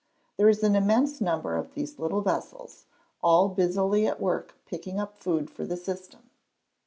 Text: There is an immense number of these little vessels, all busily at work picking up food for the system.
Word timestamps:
There 0.35 0.49
is 0.49 0.63
an 0.63 0.75
immense 0.75 1.21
number 1.21 1.55
of 1.55 1.75
these 1.75 1.99
little 1.99 2.21
vessels, 2.21 2.87
all 3.21 3.49
busily 3.49 4.07
at 4.07 4.19
work 4.19 4.55
picking 4.65 4.99
up 4.99 5.15
food 5.19 5.47
for 5.47 5.63
the 5.63 5.77
system. 5.77 6.31